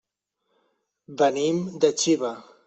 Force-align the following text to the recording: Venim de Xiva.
Venim 1.23 1.61
de 1.85 1.93
Xiva. 2.05 2.35